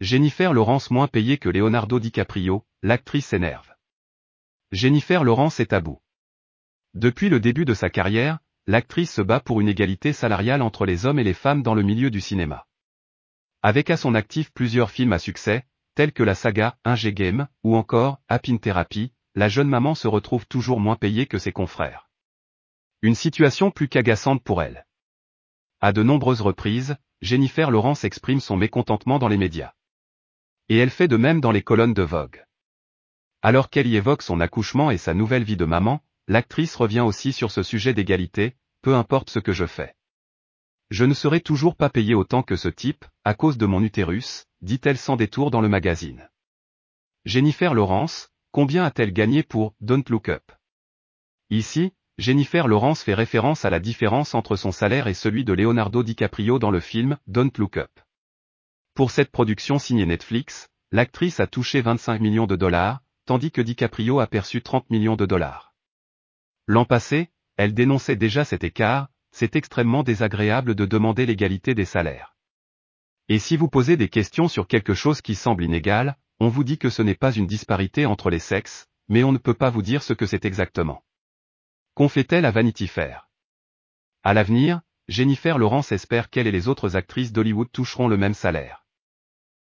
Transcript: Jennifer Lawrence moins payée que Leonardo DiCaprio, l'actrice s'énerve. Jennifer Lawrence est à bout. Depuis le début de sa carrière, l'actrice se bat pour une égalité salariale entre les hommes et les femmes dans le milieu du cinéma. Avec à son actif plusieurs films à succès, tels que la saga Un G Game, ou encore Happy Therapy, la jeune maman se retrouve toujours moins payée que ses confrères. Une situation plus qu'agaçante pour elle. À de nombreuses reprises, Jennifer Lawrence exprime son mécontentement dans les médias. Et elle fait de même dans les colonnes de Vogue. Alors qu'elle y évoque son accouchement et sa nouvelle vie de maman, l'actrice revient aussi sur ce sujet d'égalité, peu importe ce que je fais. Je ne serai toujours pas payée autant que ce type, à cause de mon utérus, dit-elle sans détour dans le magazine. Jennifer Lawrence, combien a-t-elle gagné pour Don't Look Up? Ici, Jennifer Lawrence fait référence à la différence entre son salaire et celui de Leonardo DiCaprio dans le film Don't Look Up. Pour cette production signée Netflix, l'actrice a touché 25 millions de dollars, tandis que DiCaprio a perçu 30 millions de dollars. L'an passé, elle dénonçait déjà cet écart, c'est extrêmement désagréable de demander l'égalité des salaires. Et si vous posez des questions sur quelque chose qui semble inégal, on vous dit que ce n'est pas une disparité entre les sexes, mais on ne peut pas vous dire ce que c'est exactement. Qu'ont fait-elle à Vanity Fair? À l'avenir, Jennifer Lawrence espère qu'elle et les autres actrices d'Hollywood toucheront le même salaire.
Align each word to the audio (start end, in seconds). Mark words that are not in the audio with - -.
Jennifer 0.00 0.52
Lawrence 0.52 0.90
moins 0.90 1.08
payée 1.08 1.38
que 1.38 1.48
Leonardo 1.48 1.98
DiCaprio, 1.98 2.66
l'actrice 2.82 3.28
s'énerve. 3.28 3.72
Jennifer 4.70 5.24
Lawrence 5.24 5.58
est 5.58 5.72
à 5.72 5.80
bout. 5.80 6.02
Depuis 6.92 7.30
le 7.30 7.40
début 7.40 7.64
de 7.64 7.72
sa 7.72 7.88
carrière, 7.88 8.38
l'actrice 8.66 9.10
se 9.10 9.22
bat 9.22 9.40
pour 9.40 9.62
une 9.62 9.70
égalité 9.70 10.12
salariale 10.12 10.60
entre 10.60 10.84
les 10.84 11.06
hommes 11.06 11.18
et 11.18 11.24
les 11.24 11.32
femmes 11.32 11.62
dans 11.62 11.74
le 11.74 11.82
milieu 11.82 12.10
du 12.10 12.20
cinéma. 12.20 12.66
Avec 13.62 13.88
à 13.88 13.96
son 13.96 14.14
actif 14.14 14.52
plusieurs 14.52 14.90
films 14.90 15.14
à 15.14 15.18
succès, 15.18 15.64
tels 15.94 16.12
que 16.12 16.22
la 16.22 16.34
saga 16.34 16.76
Un 16.84 16.94
G 16.94 17.14
Game, 17.14 17.48
ou 17.64 17.74
encore 17.74 18.20
Happy 18.28 18.58
Therapy, 18.58 19.14
la 19.34 19.48
jeune 19.48 19.68
maman 19.68 19.94
se 19.94 20.08
retrouve 20.08 20.46
toujours 20.46 20.78
moins 20.78 20.96
payée 20.96 21.24
que 21.26 21.38
ses 21.38 21.52
confrères. 21.52 22.10
Une 23.00 23.14
situation 23.14 23.70
plus 23.70 23.88
qu'agaçante 23.88 24.42
pour 24.42 24.62
elle. 24.62 24.86
À 25.80 25.94
de 25.94 26.02
nombreuses 26.02 26.42
reprises, 26.42 26.98
Jennifer 27.22 27.70
Lawrence 27.70 28.04
exprime 28.04 28.40
son 28.40 28.58
mécontentement 28.58 29.18
dans 29.18 29.28
les 29.28 29.38
médias. 29.38 29.72
Et 30.68 30.78
elle 30.78 30.90
fait 30.90 31.08
de 31.08 31.16
même 31.16 31.40
dans 31.40 31.52
les 31.52 31.62
colonnes 31.62 31.94
de 31.94 32.02
Vogue. 32.02 32.44
Alors 33.42 33.70
qu'elle 33.70 33.86
y 33.86 33.96
évoque 33.96 34.22
son 34.22 34.40
accouchement 34.40 34.90
et 34.90 34.98
sa 34.98 35.14
nouvelle 35.14 35.44
vie 35.44 35.56
de 35.56 35.64
maman, 35.64 36.02
l'actrice 36.26 36.74
revient 36.74 37.00
aussi 37.00 37.32
sur 37.32 37.50
ce 37.50 37.62
sujet 37.62 37.94
d'égalité, 37.94 38.56
peu 38.82 38.94
importe 38.94 39.30
ce 39.30 39.38
que 39.38 39.52
je 39.52 39.66
fais. 39.66 39.94
Je 40.90 41.04
ne 41.04 41.14
serai 41.14 41.40
toujours 41.40 41.76
pas 41.76 41.90
payée 41.90 42.14
autant 42.14 42.42
que 42.42 42.56
ce 42.56 42.68
type, 42.68 43.04
à 43.24 43.34
cause 43.34 43.58
de 43.58 43.66
mon 43.66 43.82
utérus, 43.82 44.46
dit-elle 44.60 44.98
sans 44.98 45.16
détour 45.16 45.50
dans 45.50 45.60
le 45.60 45.68
magazine. 45.68 46.28
Jennifer 47.24 47.74
Lawrence, 47.74 48.30
combien 48.52 48.84
a-t-elle 48.84 49.12
gagné 49.12 49.42
pour 49.42 49.74
Don't 49.80 50.04
Look 50.08 50.28
Up? 50.28 50.52
Ici, 51.50 51.92
Jennifer 52.18 52.66
Lawrence 52.66 53.02
fait 53.02 53.14
référence 53.14 53.64
à 53.64 53.70
la 53.70 53.78
différence 53.78 54.34
entre 54.34 54.56
son 54.56 54.72
salaire 54.72 55.06
et 55.06 55.14
celui 55.14 55.44
de 55.44 55.52
Leonardo 55.52 56.02
DiCaprio 56.02 56.58
dans 56.58 56.70
le 56.70 56.80
film 56.80 57.18
Don't 57.26 57.52
Look 57.58 57.76
Up. 57.76 57.95
Pour 58.96 59.10
cette 59.10 59.30
production 59.30 59.78
signée 59.78 60.06
Netflix, 60.06 60.70
l'actrice 60.90 61.38
a 61.38 61.46
touché 61.46 61.82
25 61.82 62.18
millions 62.18 62.46
de 62.46 62.56
dollars, 62.56 63.02
tandis 63.26 63.50
que 63.50 63.60
DiCaprio 63.60 64.20
a 64.20 64.26
perçu 64.26 64.62
30 64.62 64.88
millions 64.88 65.16
de 65.16 65.26
dollars. 65.26 65.74
L'an 66.66 66.86
passé, 66.86 67.28
elle 67.58 67.74
dénonçait 67.74 68.16
déjà 68.16 68.46
cet 68.46 68.64
écart, 68.64 69.08
c'est 69.32 69.54
extrêmement 69.54 70.02
désagréable 70.02 70.74
de 70.74 70.86
demander 70.86 71.26
l'égalité 71.26 71.74
des 71.74 71.84
salaires. 71.84 72.38
Et 73.28 73.38
si 73.38 73.58
vous 73.58 73.68
posez 73.68 73.98
des 73.98 74.08
questions 74.08 74.48
sur 74.48 74.66
quelque 74.66 74.94
chose 74.94 75.20
qui 75.20 75.34
semble 75.34 75.64
inégal, 75.64 76.16
on 76.40 76.48
vous 76.48 76.64
dit 76.64 76.78
que 76.78 76.88
ce 76.88 77.02
n'est 77.02 77.14
pas 77.14 77.32
une 77.32 77.46
disparité 77.46 78.06
entre 78.06 78.30
les 78.30 78.38
sexes, 78.38 78.88
mais 79.10 79.24
on 79.24 79.32
ne 79.32 79.36
peut 79.36 79.52
pas 79.52 79.68
vous 79.68 79.82
dire 79.82 80.02
ce 80.02 80.14
que 80.14 80.24
c'est 80.24 80.46
exactement. 80.46 81.04
Qu'ont 81.92 82.08
fait-elle 82.08 82.46
à 82.46 82.50
Vanity 82.50 82.86
Fair? 82.86 83.28
À 84.22 84.32
l'avenir, 84.32 84.80
Jennifer 85.06 85.58
Lawrence 85.58 85.92
espère 85.92 86.30
qu'elle 86.30 86.46
et 86.46 86.50
les 86.50 86.66
autres 86.66 86.96
actrices 86.96 87.34
d'Hollywood 87.34 87.70
toucheront 87.70 88.08
le 88.08 88.16
même 88.16 88.32
salaire. 88.32 88.85